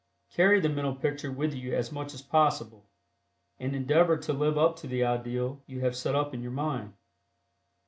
Carry 0.31 0.59
the 0.59 0.67
mental 0.67 0.95
picture 0.95 1.31
with 1.31 1.53
you 1.53 1.75
as 1.75 1.91
much 1.91 2.15
as 2.15 2.23
possible, 2.23 2.89
and 3.59 3.75
endeavor 3.75 4.17
to 4.17 4.33
live 4.33 4.57
up 4.57 4.75
to 4.77 4.87
the 4.87 5.05
ideal 5.05 5.61
you 5.67 5.81
have 5.81 5.95
set 5.95 6.15
up 6.15 6.33
in 6.33 6.41
your 6.41 6.51
mind. 6.51 6.93